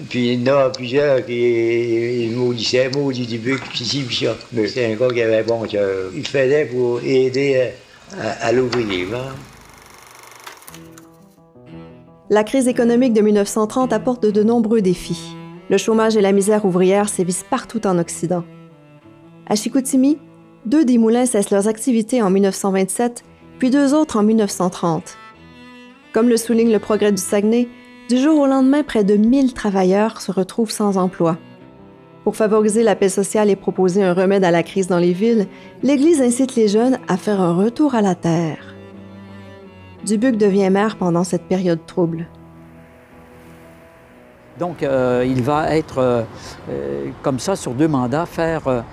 Puis 0.09 0.33
il 0.33 0.43
y 0.43 0.49
en 0.49 0.55
a 0.55 0.69
plusieurs 0.71 1.23
qui 1.23 2.31
maudissaient, 2.33 2.89
maudit 2.89 3.27
début, 3.27 3.59
puis 3.59 3.85
ci, 3.85 4.01
puis 4.01 4.25
ça. 4.25 4.35
Mais 4.53 4.67
c'était 4.67 4.85
un 4.85 4.95
gars 4.95 5.13
qui 5.13 5.21
avait 5.21 5.43
bon 5.43 5.67
cœur. 5.67 6.09
Il 6.15 6.25
faisait 6.25 6.65
pour 6.65 6.99
aider 7.03 7.73
à, 8.19 8.47
à 8.47 8.51
l'ouvrier. 8.51 9.05
Hein? 9.13 9.35
La 12.33 12.45
crise 12.45 12.69
économique 12.69 13.11
de 13.11 13.19
1930 13.19 13.91
apporte 13.91 14.25
de 14.25 14.41
nombreux 14.41 14.81
défis. 14.81 15.35
Le 15.69 15.75
chômage 15.75 16.15
et 16.15 16.21
la 16.21 16.31
misère 16.31 16.63
ouvrière 16.63 17.09
sévissent 17.09 17.43
partout 17.49 17.85
en 17.85 17.99
Occident. 17.99 18.45
À 19.47 19.55
Chicoutimi, 19.55 20.17
deux 20.65 20.85
des 20.85 20.97
moulins 20.97 21.25
cessent 21.25 21.49
leurs 21.49 21.67
activités 21.67 22.21
en 22.21 22.29
1927, 22.29 23.25
puis 23.59 23.69
deux 23.69 23.93
autres 23.93 24.17
en 24.17 24.23
1930. 24.23 25.17
Comme 26.13 26.29
le 26.29 26.37
souligne 26.37 26.71
le 26.71 26.79
progrès 26.79 27.11
du 27.11 27.21
Saguenay, 27.21 27.67
du 28.07 28.17
jour 28.17 28.39
au 28.39 28.47
lendemain, 28.47 28.83
près 28.83 29.03
de 29.03 29.17
1000 29.17 29.53
travailleurs 29.53 30.21
se 30.21 30.31
retrouvent 30.31 30.71
sans 30.71 30.95
emploi. 30.95 31.37
Pour 32.23 32.37
favoriser 32.37 32.83
la 32.83 32.95
paix 32.95 33.09
sociale 33.09 33.49
et 33.49 33.57
proposer 33.57 34.05
un 34.05 34.13
remède 34.13 34.45
à 34.45 34.51
la 34.51 34.63
crise 34.63 34.87
dans 34.87 34.99
les 34.99 35.11
villes, 35.11 35.47
l'Église 35.83 36.21
incite 36.21 36.55
les 36.55 36.69
jeunes 36.69 36.97
à 37.09 37.17
faire 37.17 37.41
un 37.41 37.53
retour 37.53 37.93
à 37.93 38.01
la 38.01 38.15
terre. 38.15 38.73
Dubuc 40.05 40.37
devient 40.37 40.69
maire 40.69 40.97
pendant 40.97 41.23
cette 41.23 41.43
période 41.43 41.85
trouble. 41.85 42.25
Donc, 44.59 44.83
euh, 44.83 45.25
il 45.27 45.41
va 45.41 45.75
être 45.75 45.97
euh, 45.99 46.23
euh, 46.69 47.09
comme 47.21 47.39
ça 47.39 47.55
sur 47.55 47.73
deux 47.73 47.87
mandats, 47.87 48.25
faire 48.25 48.83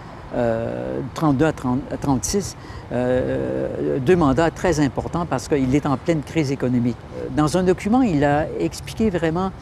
32 1.14 1.44
à, 1.44 1.52
36, 1.52 2.56
deux 2.90 4.16
mandats 4.16 4.50
très 4.50 4.78
importants 4.80 5.24
parce 5.24 5.48
qu'il 5.48 5.74
est 5.74 5.86
en 5.86 5.96
pleine 5.96 6.22
crise 6.22 6.52
économique. 6.52 6.98
Dans 7.34 7.56
un 7.56 7.62
document, 7.62 8.02
il 8.02 8.24
a 8.24 8.46
expliqué 8.60 9.08
vraiment 9.08 9.52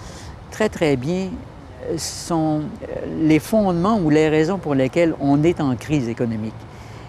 très, 0.50 0.68
très 0.68 0.96
bien 0.96 1.28
les 3.20 3.38
fondements 3.38 3.98
ou 3.98 4.10
les 4.10 4.28
raisons 4.28 4.58
pour 4.58 4.74
lesquelles 4.74 5.14
on 5.20 5.44
est 5.44 5.60
en 5.60 5.76
crise 5.76 6.08
économique. 6.08 6.54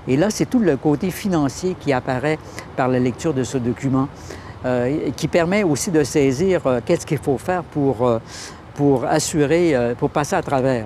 Et 0.07 0.15
là, 0.15 0.29
c'est 0.29 0.45
tout 0.45 0.59
le 0.59 0.77
côté 0.77 1.11
financier 1.11 1.75
qui 1.79 1.91
apparaît 1.91 2.39
par 2.75 2.87
la 2.87 2.99
lecture 2.99 3.33
de 3.33 3.43
ce 3.43 3.57
document, 3.57 4.07
euh, 4.65 5.11
qui 5.15 5.27
permet 5.27 5.63
aussi 5.63 5.91
de 5.91 6.03
saisir 6.03 6.65
euh, 6.65 6.79
qu'est-ce 6.83 7.05
qu'il 7.05 7.17
faut 7.17 7.37
faire 7.37 7.63
pour, 7.63 8.07
euh, 8.07 8.19
pour 8.73 9.05
assurer, 9.05 9.75
pour 9.99 10.09
passer 10.09 10.35
à 10.35 10.41
travers. 10.41 10.85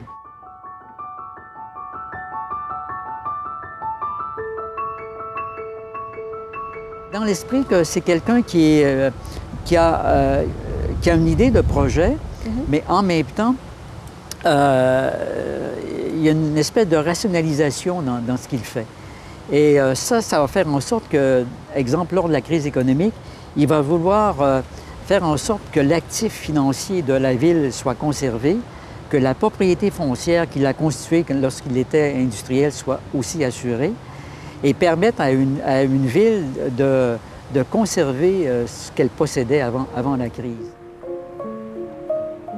Dans 7.14 7.24
l'esprit 7.24 7.64
que 7.66 7.84
c'est 7.84 8.02
quelqu'un 8.02 8.42
qui, 8.42 8.80
est, 8.80 9.12
qui, 9.66 9.76
a, 9.76 10.44
qui 11.02 11.10
a 11.10 11.16
une 11.16 11.28
idée 11.28 11.52
de 11.52 11.60
projet, 11.60 12.16
mais 12.70 12.84
en 12.88 13.04
même 13.04 13.26
temps, 13.26 13.56
il 14.46 14.50
y 16.24 16.30
a 16.30 16.32
une 16.32 16.58
espèce 16.58 16.88
de 16.88 16.96
rationalisation 16.96 18.02
dans, 18.02 18.20
dans 18.20 18.38
ce 18.38 18.48
qu'il 18.48 18.60
fait. 18.60 18.88
Et 19.52 19.80
euh, 19.80 19.96
ça, 19.96 20.22
ça 20.22 20.40
va 20.40 20.48
faire 20.48 20.68
en 20.68 20.80
sorte 20.80 21.08
que, 21.10 21.46
exemple, 21.76 22.16
lors 22.16 22.28
de 22.28 22.34
la 22.34 22.42
crise 22.42 22.68
économique, 22.68 23.14
il 23.58 23.68
va 23.68 23.82
vouloir 23.82 24.42
euh, 24.42 24.62
faire 25.06 25.24
en 25.24 25.38
sorte 25.38 25.62
que 25.72 25.80
l'actif 25.80 26.32
financier 26.32 27.02
de 27.02 27.14
la 27.14 27.34
ville 27.34 27.74
soit 27.74 27.96
conservé, 27.96 28.58
que 29.10 29.18
la 29.18 29.34
propriété 29.34 29.92
foncière 29.92 30.50
qu'il 30.50 30.66
a 30.66 30.74
constituée 30.74 31.26
lorsqu'il 31.30 31.78
était 31.78 32.14
industriel 32.18 32.72
soit 32.72 33.02
aussi 33.14 33.44
assurée, 33.44 33.92
et 34.64 34.74
permettre 34.74 35.22
à 35.22 35.32
une, 35.32 36.06
ville 36.06 36.44
de, 36.78 37.18
de 37.54 37.64
conserver 37.64 38.48
euh, 38.48 38.68
ce 38.68 38.92
qu'elle 38.92 39.10
possédait 39.10 39.62
avant, 39.62 39.88
avant 39.96 40.16
la 40.16 40.30
crise. 40.30 40.72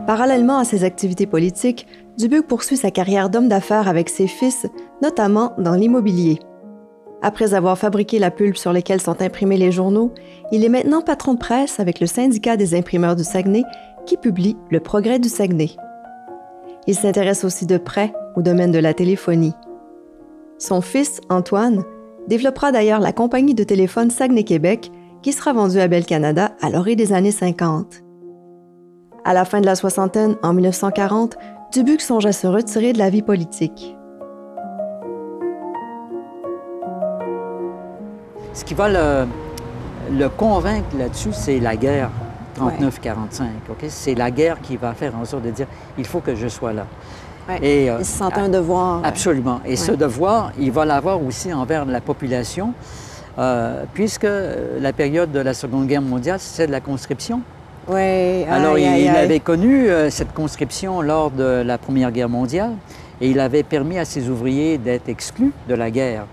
Parallèlement 0.06 0.60
à 0.60 0.66
ses 0.66 0.84
activités 0.84 1.26
politiques, 1.26 1.88
Dubuc 2.18 2.46
poursuit 2.46 2.78
sa 2.78 2.92
carrière 2.92 3.30
d'homme 3.30 3.48
d'affaires 3.48 3.88
avec 3.88 4.10
ses 4.10 4.28
fils, 4.28 4.68
notamment 5.02 5.54
dans 5.58 5.76
l'immobilier. 5.76 6.40
Après 7.26 7.54
avoir 7.54 7.78
fabriqué 7.78 8.20
la 8.20 8.32
pulpe 8.32 8.58
sur 8.58 8.74
laquelle 8.74 9.00
sont 9.00 9.22
imprimés 9.22 9.56
les 9.56 9.72
journaux, 9.72 10.14
il 10.52 10.66
est 10.66 10.70
maintenant 10.70 11.02
patron 11.02 11.36
de 11.36 11.40
presse 11.40 11.80
avec 11.80 12.02
le 12.02 12.06
syndicat 12.06 12.58
des 12.58 12.76
imprimeurs 12.76 13.16
du 13.16 13.24
Saguenay 13.24 13.64
qui 14.06 14.18
publie 14.18 14.58
Le 14.70 14.82
Progrès 14.82 15.20
du 15.20 15.30
Saguenay. 15.30 15.70
Il 16.86 16.96
s'intéresse 16.96 17.46
aussi 17.46 17.66
de 17.66 17.78
près 17.78 18.14
au 18.36 18.42
domaine 18.42 18.74
de 18.74 18.80
la 18.80 18.94
téléphonie. 18.94 19.54
Son 20.58 20.82
fils, 20.82 21.22
Antoine, 21.30 21.86
développera 22.28 22.74
d'ailleurs 22.74 23.00
la 23.00 23.14
compagnie 23.14 23.56
de 23.56 23.64
téléphone 23.64 24.12
Saguenay-Québec 24.12 24.92
qui 25.22 25.32
sera 25.32 25.54
vendue 25.54 25.80
à 25.80 25.88
Bell 25.88 26.06
Canada 26.06 26.52
à 26.62 26.70
l'orée 26.70 26.98
des 26.98 27.14
années 27.14 27.32
50. 27.32 28.04
À 29.24 29.34
la 29.34 29.46
fin 29.46 29.62
de 29.62 29.66
la 29.66 29.76
soixantaine, 29.76 30.36
en 30.44 30.54
1940, 30.54 31.38
Dubuc 31.72 32.02
songe 32.02 32.26
à 32.26 32.34
se 32.34 32.48
retirer 32.48 32.92
de 32.92 32.98
la 32.98 33.10
vie 33.10 33.22
politique. 33.22 33.96
Ce 38.54 38.64
qui 38.64 38.74
va 38.74 38.90
le, 38.90 39.28
le 40.12 40.30
convaincre 40.30 40.96
là-dessus, 40.98 41.30
c'est 41.34 41.60
la 41.60 41.76
guerre 41.76 42.10
39-45. 42.60 43.44
ok? 43.70 43.86
C'est 43.90 44.16
la 44.16 44.30
guerre 44.32 44.62
qui 44.62 44.78
va 44.78 44.94
faire 44.94 45.14
en 45.16 45.26
sorte 45.26 45.44
de 45.44 45.52
dire 45.52 45.68
il 45.98 46.06
faut 46.06 46.20
que 46.20 46.36
je 46.36 46.48
sois 46.48 46.74
là. 46.74 46.86
Ouais. 47.50 47.60
Et, 47.62 47.90
euh, 47.90 47.98
Il 48.00 48.06
se 48.06 48.18
sentait 48.18 48.40
un 48.40 48.50
devoir. 48.50 49.02
Absolument. 49.04 49.60
Et 49.66 49.76
ce 49.76 49.92
devoir, 49.92 50.52
il 50.60 50.72
va 50.72 50.86
l'avoir 50.86 51.22
aussi 51.22 51.52
envers 51.52 51.84
la 51.86 52.00
population, 52.00 52.74
euh, 53.38 53.84
puisque 53.94 54.28
la 54.80 54.94
période 54.94 55.32
de 55.32 55.40
la 55.40 55.54
Seconde 55.54 55.88
Guerre 55.88 56.02
mondiale, 56.02 56.38
c'est 56.40 56.68
de 56.68 56.72
la 56.72 56.80
conscription. 56.80 57.42
Oui, 57.90 58.46
Alors, 58.50 58.76
aïe, 58.76 58.84
il, 58.84 58.88
aïe, 58.88 59.02
il 59.04 59.10
aïe. 59.10 59.18
avait 59.26 59.40
connu 59.42 59.90
euh, 59.90 60.10
cette 60.10 60.34
conscription 60.34 61.02
lors 61.02 61.32
de 61.32 61.64
la 61.66 61.78
Première 61.78 62.12
Guerre 62.14 62.30
mondiale 62.30 62.72
et 63.20 63.30
il 63.30 63.40
avait 63.42 63.64
permis 63.64 64.00
à 64.00 64.06
ses 64.06 64.30
ouvriers 64.30 64.78
d'être 64.78 65.10
exclus 65.10 65.52
de 65.68 65.76
la 65.76 65.92
guerre, 65.92 66.24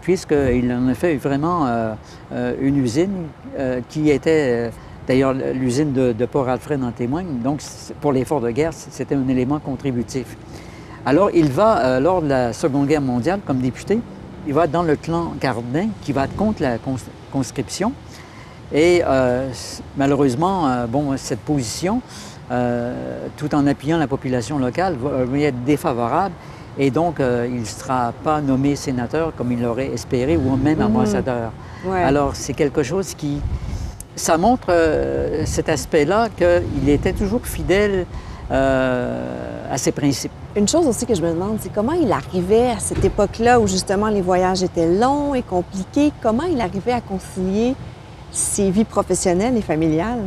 puisqu'il 0.00 0.72
en 0.72 0.88
a 0.88 0.94
fait 0.94 1.16
vraiment 1.16 1.66
euh, 1.66 1.94
euh, 2.32 2.54
une 2.60 2.76
usine 2.76 3.26
euh, 3.58 3.80
qui 3.88 4.10
était, 4.10 4.68
euh, 4.68 4.70
d'ailleurs, 5.06 5.32
l'usine 5.32 5.92
de, 5.92 6.26
Port-Alfred 6.26 6.82
en 6.82 6.90
témoigne, 6.92 7.40
donc 7.42 7.60
pour 8.00 8.12
l'effort 8.12 8.40
de 8.40 8.50
guerre, 8.50 8.72
c'était 8.72 9.14
un 9.14 9.28
élément 9.28 9.58
contributif. 9.58 10.36
Alors, 11.06 11.30
il 11.32 11.50
va, 11.50 11.78
euh, 11.78 12.00
lors 12.00 12.20
de 12.22 12.28
la 12.28 12.52
Seconde 12.52 12.86
Guerre 12.86 13.00
mondiale, 13.00 13.40
comme 13.46 13.58
député, 13.58 14.00
il 14.46 14.54
va 14.54 14.66
dans 14.66 14.82
le 14.82 14.96
clan 14.96 15.34
Cardin 15.40 15.88
qui 16.02 16.12
va 16.12 16.26
contre 16.26 16.62
la 16.62 16.78
cons- 16.78 16.96
conscription. 17.32 17.92
Et 18.72 19.02
euh, 19.04 19.50
malheureusement, 19.96 20.68
euh, 20.68 20.86
bon, 20.86 21.16
cette 21.16 21.40
position, 21.40 22.02
euh, 22.50 23.26
tout 23.36 23.54
en 23.54 23.66
appuyant 23.66 23.98
la 23.98 24.06
population 24.06 24.58
locale, 24.58 24.96
va, 24.96 25.24
va 25.24 25.38
être 25.38 25.64
défavorable. 25.64 26.34
Et 26.78 26.90
donc, 26.90 27.20
euh, 27.20 27.46
il 27.48 27.60
ne 27.60 27.64
sera 27.64 28.12
pas 28.24 28.40
nommé 28.40 28.76
sénateur 28.76 29.32
comme 29.36 29.52
il 29.52 29.62
l'aurait 29.62 29.88
espéré 29.92 30.36
ou 30.36 30.56
même 30.56 30.80
ambassadeur. 30.80 31.52
Ouais. 31.84 32.02
Alors, 32.02 32.36
c'est 32.36 32.54
quelque 32.54 32.82
chose 32.82 33.14
qui... 33.14 33.40
Ça 34.16 34.36
montre 34.36 34.66
euh, 34.70 35.44
cet 35.46 35.68
aspect-là 35.68 36.28
qu'il 36.36 36.88
était 36.88 37.12
toujours 37.12 37.46
fidèle 37.46 38.06
euh, 38.50 39.72
à 39.72 39.78
ses 39.78 39.92
principes. 39.92 40.32
Une 40.56 40.68
chose 40.68 40.86
aussi 40.86 41.06
que 41.06 41.14
je 41.14 41.22
me 41.22 41.30
demande, 41.30 41.58
c'est 41.60 41.72
comment 41.72 41.92
il 41.92 42.10
arrivait 42.12 42.70
à 42.70 42.80
cette 42.80 43.04
époque-là 43.04 43.60
où 43.60 43.66
justement 43.66 44.08
les 44.08 44.20
voyages 44.20 44.62
étaient 44.62 44.92
longs 44.92 45.34
et 45.34 45.42
compliqués, 45.42 46.12
comment 46.20 46.42
il 46.42 46.60
arrivait 46.60 46.92
à 46.92 47.00
concilier 47.00 47.76
ses 48.32 48.70
vies 48.70 48.84
professionnelles 48.84 49.56
et 49.56 49.62
familiales? 49.62 50.24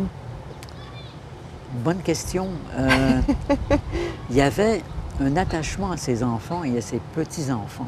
Bonne 1.83 1.97
question. 1.97 2.47
Il 4.29 4.37
y 4.37 4.41
avait 4.41 4.81
un 5.21 5.35
attachement 5.37 5.91
à 5.91 5.97
ses 5.97 6.23
enfants 6.23 6.63
et 6.63 6.77
à 6.77 6.81
ses 6.81 6.99
petits-enfants. 7.15 7.87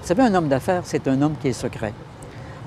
Vous 0.00 0.06
savez, 0.06 0.22
un 0.22 0.34
homme 0.34 0.48
d'affaires, 0.48 0.82
c'est 0.84 1.06
un 1.08 1.20
homme 1.20 1.34
qui 1.40 1.48
est 1.48 1.52
secret. 1.52 1.92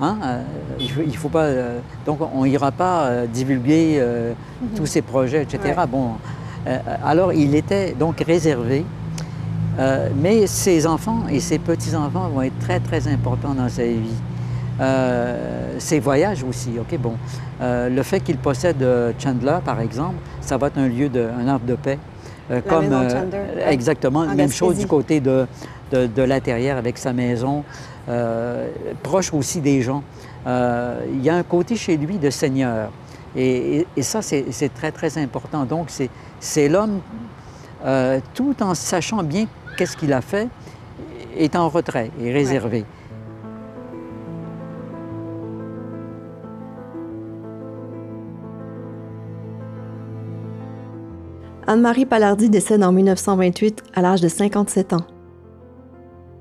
Hein? 0.00 0.18
Euh, 0.24 0.42
il 0.78 0.90
faut, 0.90 1.02
il 1.04 1.16
faut 1.16 1.28
pas. 1.28 1.44
euh, 1.44 1.78
donc, 2.06 2.18
on 2.34 2.44
n'ira 2.44 2.72
pas 2.72 3.04
euh, 3.04 3.26
divulguer 3.26 3.96
euh, 3.98 4.32
tous 4.76 4.86
ces 4.86 5.02
projets, 5.02 5.42
etc. 5.42 5.74
Ouais. 5.76 5.86
Bon, 5.86 6.12
alors, 7.04 7.32
il 7.32 7.54
était 7.54 7.92
donc 7.92 8.20
réservé. 8.20 8.84
Mais 10.16 10.46
ses 10.46 10.86
enfants 10.86 11.24
et 11.28 11.40
ses 11.40 11.58
petits-enfants 11.58 12.28
vont 12.28 12.42
être 12.42 12.58
très, 12.60 12.78
très 12.78 13.08
importants 13.08 13.54
dans 13.54 13.68
sa 13.68 13.82
vie. 13.82 14.14
Ses 15.78 15.98
voyages 15.98 16.44
aussi, 16.44 16.78
OK, 16.78 16.96
bon. 16.98 17.16
Le 17.60 18.02
fait 18.02 18.20
qu'il 18.20 18.38
possède 18.38 18.86
Chandler, 19.18 19.58
par 19.64 19.80
exemple, 19.80 20.14
ça 20.40 20.56
va 20.56 20.68
être 20.68 20.78
un 20.78 20.86
lieu, 20.86 21.08
de, 21.08 21.28
un 21.38 21.48
havre 21.48 21.66
de 21.66 21.74
paix. 21.74 21.98
Euh, 22.50 22.60
maison 22.80 23.02
de 23.04 23.08
Chandler, 23.08 23.38
ouais. 23.56 23.72
Exactement. 23.72 24.20
En 24.20 24.34
Même 24.34 24.50
chose 24.50 24.76
du 24.78 24.86
côté 24.86 25.20
de, 25.20 25.46
de, 25.92 26.06
de 26.06 26.22
la 26.22 26.40
terrière 26.40 26.76
avec 26.76 26.98
sa 26.98 27.12
maison, 27.12 27.64
euh, 28.08 28.68
proche 29.02 29.32
aussi 29.32 29.60
des 29.60 29.80
gens. 29.82 30.02
Euh, 30.46 31.00
il 31.10 31.22
y 31.22 31.30
a 31.30 31.36
un 31.36 31.42
côté 31.42 31.74
chez 31.76 31.96
lui 31.96 32.18
de 32.18 32.28
seigneur. 32.30 32.90
Et, 33.34 33.78
et- 33.78 33.86
et 33.96 34.02
ça, 34.02 34.20
c'est 34.22 34.44
très, 34.74 34.92
très 34.92 35.16
important. 35.18 35.64
Donc, 35.64 35.86
c'est- 35.88 36.10
c'est 36.38 36.68
l'homme, 36.68 37.00
euh, 37.84 38.20
tout 38.34 38.54
en 38.62 38.74
sachant 38.74 39.22
bien 39.22 39.46
qu'est-ce 39.76 39.96
qu'il 39.96 40.12
a 40.12 40.20
fait, 40.20 40.48
est 41.36 41.56
en 41.56 41.68
retrait 41.68 42.10
et 42.22 42.30
réservé. 42.32 42.84
Anne-Marie 51.66 52.04
Palardy 52.06 52.50
décède 52.50 52.82
en 52.82 52.92
1928 52.92 53.82
à 53.94 54.02
l'âge 54.02 54.20
de 54.20 54.28
57 54.28 54.92
ans. 54.92 55.06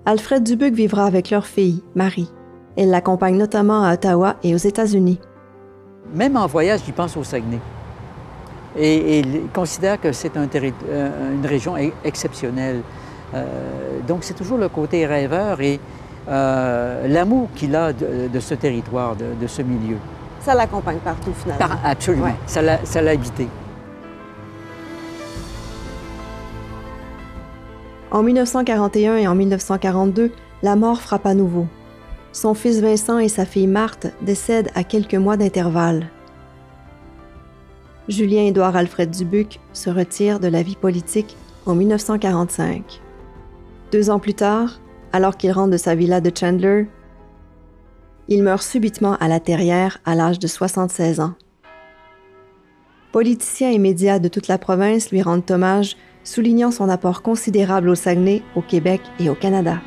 Alfred 0.05 0.43
Dubuc 0.43 0.73
vivra 0.73 1.05
avec 1.05 1.29
leur 1.29 1.45
fille, 1.45 1.81
Marie. 1.95 2.29
Elle 2.75 2.89
l'accompagne 2.89 3.37
notamment 3.37 3.83
à 3.83 3.93
Ottawa 3.93 4.35
et 4.43 4.53
aux 4.53 4.57
États-Unis. 4.57 5.19
Même 6.13 6.35
en 6.35 6.47
voyage, 6.47 6.81
il 6.87 6.93
pense 6.93 7.15
au 7.15 7.23
Saguenay. 7.23 7.59
Et, 8.77 8.95
et 8.95 9.19
il 9.19 9.41
considère 9.53 10.01
que 10.01 10.11
c'est 10.11 10.35
un 10.35 10.47
euh, 10.53 11.09
une 11.35 11.45
région 11.45 11.75
exceptionnelle. 12.03 12.81
Euh, 13.33 13.45
donc, 14.07 14.23
c'est 14.23 14.33
toujours 14.33 14.57
le 14.57 14.67
côté 14.67 15.05
rêveur 15.05 15.61
et 15.61 15.79
euh, 16.27 17.07
l'amour 17.07 17.47
qu'il 17.55 17.75
a 17.75 17.93
de, 17.93 18.27
de 18.27 18.39
ce 18.39 18.55
territoire, 18.55 19.15
de, 19.15 19.25
de 19.39 19.47
ce 19.47 19.61
milieu. 19.61 19.97
Ça 20.41 20.53
l'accompagne 20.55 20.97
partout, 20.97 21.31
finalement. 21.33 21.65
Par- 21.67 21.79
absolument. 21.85 22.25
Ouais. 22.25 22.35
Ça 22.45 22.61
l'a 23.01 23.11
habité. 23.11 23.47
En 28.13 28.21
1941 28.21 29.17
et 29.17 29.27
en 29.27 29.33
1942, 29.33 30.31
la 30.61 30.75
mort 30.75 31.01
frappe 31.01 31.25
à 31.25 31.33
nouveau. 31.33 31.65
Son 32.31 32.53
fils 32.53 32.79
Vincent 32.79 33.17
et 33.17 33.27
sa 33.27 33.43
fille 33.43 33.65
Marthe 33.65 34.05
décèdent 34.21 34.69
à 34.75 34.83
quelques 34.83 35.15
mois 35.15 35.35
d'intervalle. 35.35 36.11
Julien-Édouard 38.07 38.75
Alfred 38.75 39.09
Dubuc 39.09 39.59
se 39.73 39.89
retire 39.89 40.39
de 40.39 40.47
la 40.47 40.61
vie 40.61 40.75
politique 40.75 41.35
en 41.65 41.73
1945. 41.73 43.01
Deux 43.91 44.11
ans 44.11 44.19
plus 44.19 44.35
tard, 44.35 44.79
alors 45.11 45.35
qu'il 45.35 45.51
rentre 45.51 45.71
de 45.71 45.77
sa 45.77 45.95
villa 45.95 46.21
de 46.21 46.31
Chandler, 46.37 46.87
il 48.27 48.43
meurt 48.43 48.61
subitement 48.61 49.15
à 49.15 49.27
la 49.27 49.39
Terrière 49.39 49.97
à 50.05 50.13
l'âge 50.13 50.37
de 50.37 50.47
76 50.47 51.19
ans. 51.19 51.33
Politiciens 53.13 53.69
et 53.69 53.77
médias 53.77 54.17
de 54.17 54.27
toute 54.27 54.47
la 54.47 54.57
province 54.57 55.11
lui 55.11 55.21
rendent 55.21 55.43
hommage 55.51 55.97
soulignant 56.23 56.71
son 56.71 56.89
apport 56.89 57.21
considérable 57.21 57.89
au 57.89 57.93
Saguenay, 57.93 58.41
au 58.55 58.61
Québec 58.63 59.01
et 59.19 59.29
au 59.29 59.35
Canada. 59.35 59.77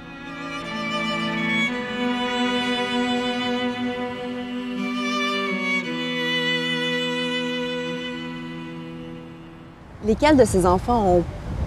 Lesquels 10.06 10.36
de 10.36 10.44
ses 10.44 10.64
enfants 10.64 11.16
ont 11.16 11.24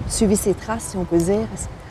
suivi 0.08 0.38
ses 0.38 0.54
traces, 0.54 0.92
si 0.92 0.96
on 0.98 1.04
peut 1.04 1.18
dire? 1.18 1.46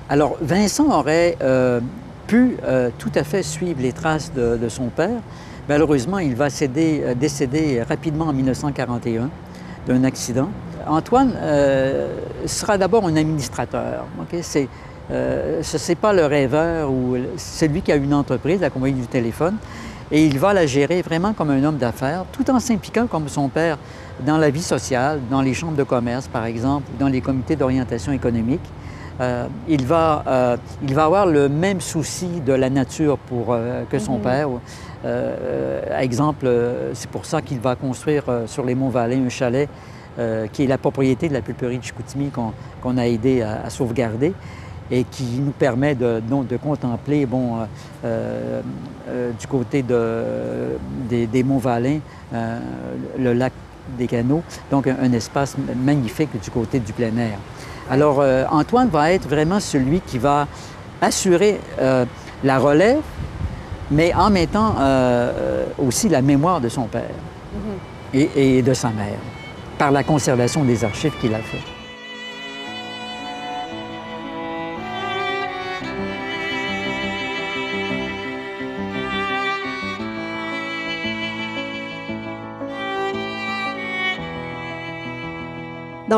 Alors, 0.08 0.38
Vincent 0.40 0.88
aurait 0.98 1.36
euh, 1.42 1.80
pu 2.26 2.56
euh, 2.64 2.88
tout 2.96 3.12
à 3.14 3.22
fait 3.22 3.42
suivre 3.42 3.82
les 3.82 3.92
traces 3.92 4.32
de, 4.32 4.56
de 4.56 4.68
son 4.70 4.86
père. 4.86 5.20
Malheureusement, 5.68 6.20
il 6.20 6.34
va 6.34 6.48
céder- 6.48 7.02
euh, 7.04 7.14
décéder 7.14 7.82
rapidement 7.82 8.28
en 8.28 8.32
1941 8.32 9.28
d'un 9.88 10.04
accident. 10.04 10.50
Antoine 10.86 11.32
euh, 11.36 12.18
sera 12.46 12.78
d'abord 12.78 13.06
un 13.06 13.16
administrateur. 13.16 14.04
euh, 15.10 15.62
ce 15.62 15.88
n'est 15.88 15.96
pas 15.96 16.12
le 16.12 16.26
rêveur 16.26 16.90
ou 16.90 17.16
celui 17.36 17.82
qui 17.82 17.90
a 17.90 17.96
une 17.96 18.14
entreprise, 18.14 18.60
la 18.60 18.70
compagnie 18.70 19.00
du 19.00 19.06
téléphone, 19.06 19.56
et 20.10 20.24
il 20.24 20.38
va 20.38 20.52
la 20.52 20.66
gérer 20.66 21.02
vraiment 21.02 21.32
comme 21.32 21.50
un 21.50 21.62
homme 21.64 21.76
d'affaires, 21.76 22.24
tout 22.32 22.48
en 22.50 22.60
s'impliquant 22.60 23.06
comme 23.06 23.28
son 23.28 23.48
père 23.48 23.78
dans 24.24 24.38
la 24.38 24.50
vie 24.50 24.62
sociale, 24.62 25.20
dans 25.30 25.42
les 25.42 25.54
chambres 25.54 25.76
de 25.76 25.82
commerce, 25.82 26.28
par 26.28 26.44
exemple, 26.44 26.86
dans 26.98 27.08
les 27.08 27.20
comités 27.20 27.56
d'orientation 27.56 28.12
économique. 28.12 28.60
Euh, 29.20 29.46
il, 29.68 29.84
va, 29.84 30.22
euh, 30.26 30.56
il 30.82 30.94
va 30.94 31.04
avoir 31.06 31.26
le 31.26 31.48
même 31.48 31.80
souci 31.80 32.40
de 32.40 32.52
la 32.52 32.70
nature 32.70 33.18
pour, 33.18 33.46
euh, 33.50 33.82
que 33.90 33.98
son 33.98 34.18
père. 34.18 34.48
Euh, 34.48 34.58
euh, 35.04 35.98
exemple, 35.98 36.48
c'est 36.94 37.10
pour 37.10 37.24
ça 37.24 37.42
qu'il 37.42 37.58
va 37.58 37.74
construire 37.74 38.24
sur 38.46 38.64
les 38.64 38.74
monts 38.74 38.90
Valais 38.90 39.16
un 39.16 39.28
chalet 39.28 39.68
qui 40.52 40.64
est 40.64 40.66
la 40.66 40.78
propriété 40.78 41.28
de 41.28 41.32
la 41.32 41.42
pulperie 41.42 41.78
de 41.78 41.84
Chicoutimi 41.84 42.32
qu'on 42.82 42.98
a 42.98 43.06
aidé 43.06 43.42
à, 43.42 43.62
à 43.66 43.70
sauvegarder 43.70 44.32
et 44.90 45.04
qui 45.04 45.38
nous 45.38 45.52
permet 45.52 45.94
de, 45.94 46.20
de 46.28 46.56
contempler, 46.56 47.24
bon, 47.24 47.58
du 48.02 49.46
côté 49.46 49.84
de, 49.84 50.24
des, 51.08 51.28
des 51.28 51.44
monts 51.44 51.58
Valais, 51.58 52.00
le 52.32 53.32
lac 53.32 53.52
des 53.96 54.06
Canaux, 54.06 54.42
donc 54.70 54.86
un, 54.86 54.96
un 55.02 55.12
espace 55.12 55.56
magnifique 55.84 56.30
du 56.42 56.50
côté 56.50 56.78
du 56.80 56.92
plein 56.92 57.16
air. 57.16 57.38
Alors, 57.90 58.20
euh, 58.20 58.44
Antoine 58.50 58.88
va 58.88 59.12
être 59.12 59.28
vraiment 59.28 59.60
celui 59.60 60.00
qui 60.00 60.18
va 60.18 60.46
assurer 61.00 61.60
euh, 61.80 62.04
la 62.44 62.58
relève, 62.58 63.00
mais 63.90 64.12
en 64.14 64.30
mettant 64.30 64.74
euh, 64.78 64.80
euh, 64.80 65.64
aussi 65.78 66.08
la 66.08 66.20
mémoire 66.20 66.60
de 66.60 66.68
son 66.68 66.84
père 66.84 67.14
et, 68.12 68.58
et 68.58 68.62
de 68.62 68.74
sa 68.74 68.88
mère, 68.88 69.18
par 69.78 69.90
la 69.90 70.02
conservation 70.02 70.64
des 70.64 70.84
archives 70.84 71.16
qu'il 71.20 71.34
a 71.34 71.38
fait. 71.38 71.77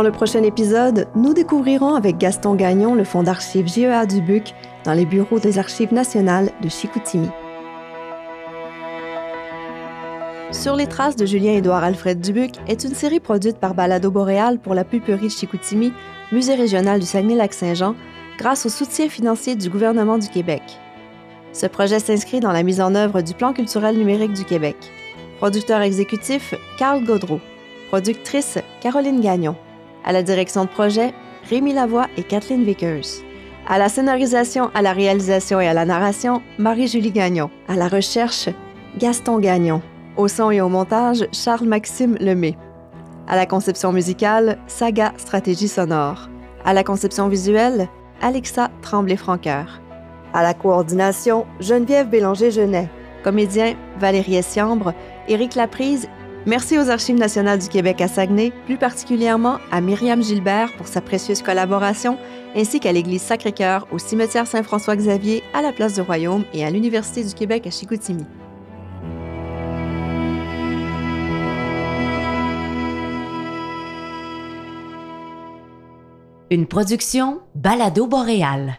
Dans 0.01 0.07
le 0.07 0.13
prochain 0.13 0.43
épisode, 0.45 1.09
nous 1.15 1.35
découvrirons 1.35 1.95
avec 1.95 2.17
Gaston 2.17 2.55
Gagnon 2.55 2.95
le 2.95 3.05
fonds 3.05 3.23
d'archives 3.23 3.69
JEA 3.69 4.07
Dubuc 4.07 4.55
dans 4.83 4.95
les 4.95 5.05
bureaux 5.05 5.39
des 5.39 5.59
Archives 5.59 5.93
nationales 5.93 6.53
de 6.63 6.71
Chicoutimi. 6.71 7.29
Sur 10.53 10.75
les 10.75 10.87
traces 10.87 11.17
de 11.17 11.27
Julien-Édouard 11.27 11.85
Alfred 11.85 12.19
Dubuc 12.19 12.53
est 12.67 12.85
une 12.85 12.95
série 12.95 13.21
produite 13.21 13.59
par 13.59 13.75
Balado 13.75 14.11
Boréal 14.11 14.59
pour 14.59 14.73
la 14.73 14.85
pulperie 14.85 15.27
de 15.27 15.33
Chicoutimi, 15.33 15.93
musée 16.33 16.55
régional 16.55 16.99
du 16.99 17.05
Saguenay-Lac-Saint-Jean, 17.05 17.95
grâce 18.39 18.65
au 18.65 18.71
soutien 18.71 19.11
financier 19.11 19.55
du 19.55 19.69
gouvernement 19.69 20.17
du 20.17 20.29
Québec. 20.29 20.63
Ce 21.53 21.67
projet 21.67 21.99
s'inscrit 21.99 22.41
dans 22.41 22.53
la 22.53 22.63
mise 22.63 22.81
en 22.81 22.95
œuvre 22.95 23.21
du 23.21 23.35
Plan 23.35 23.53
culturel 23.53 23.99
numérique 23.99 24.33
du 24.33 24.47
Québec. 24.47 24.77
Producteur 25.37 25.83
exécutif, 25.83 26.55
Carl 26.79 27.05
Gaudreau. 27.05 27.41
Productrice, 27.91 28.57
Caroline 28.81 29.21
Gagnon. 29.21 29.57
À 30.05 30.13
la 30.13 30.23
direction 30.23 30.65
de 30.65 30.71
projet, 30.71 31.13
Rémi 31.49 31.73
Lavoie 31.73 32.07
et 32.17 32.23
Kathleen 32.23 32.65
Vickers. 32.65 33.23
À 33.69 33.79
la 33.79 33.89
scénarisation, 33.89 34.71
à 34.75 34.83
la 34.83 34.93
réalisation 34.93 35.61
et 35.61 35.69
à 35.69 35.75
la 35.75 35.85
narration, 35.85 36.43
Marie-Julie 36.59 37.13
Gagnon. 37.13 37.51
À 37.69 37.77
la 37.77 37.89
recherche, 37.89 38.49
Gaston 38.99 39.39
Gagnon. 39.39 39.83
Au 40.17 40.27
son 40.29 40.51
et 40.51 40.61
au 40.61 40.69
montage, 40.69 41.27
Charles-Maxime 41.33 42.17
Lemay. 42.21 42.57
À 43.29 43.37
la 43.37 43.47
conception 43.47 43.93
musicale, 43.93 44.59
Saga 44.67 45.13
Stratégie 45.17 45.69
sonore. 45.69 46.29
À 46.65 46.73
la 46.73 46.83
conception 46.83 47.29
visuelle, 47.29 47.89
Alexa 48.21 48.71
Tremblay-Franqueur. 48.83 49.81
À 50.35 50.43
la 50.43 50.55
coordination, 50.55 51.47
Geneviève 51.61 52.09
Bélanger-Genet. 52.09 52.89
Comédien, 53.23 53.75
Valérie 53.99 54.37
Essiambre, 54.37 54.95
Éric 55.29 55.55
Laprise 55.55 56.09
Merci 56.47 56.79
aux 56.79 56.89
Archives 56.89 57.19
nationales 57.19 57.59
du 57.59 57.69
Québec 57.69 58.01
à 58.01 58.09
Saguenay, 58.09 58.51
plus 58.65 58.79
particulièrement 58.79 59.59
à 59.71 59.83
Myriam 59.83 60.23
Gilbert 60.23 60.73
pour 60.79 60.87
sa 60.87 61.03
précieuse 61.03 61.43
collaboration, 61.43 62.17
ainsi 62.57 62.81
qu'à 62.81 62.93
l'Église 62.93 63.21
Sacré-Cœur, 63.21 63.87
au 63.93 63.99
cimetière 63.99 64.47
Saint-François-Xavier, 64.47 65.43
à 65.53 65.61
la 65.61 65.73
Place 65.73 65.95
du 65.95 66.01
Royaume 66.01 66.45
et 66.55 66.65
à 66.65 66.71
l'Université 66.71 67.23
du 67.25 67.35
Québec 67.35 67.67
à 67.67 67.71
Chicoutimi. 67.71 68.25
Une 76.51 76.67
production 76.67 77.43
Balado 77.55 78.07
Boréal. 78.07 78.79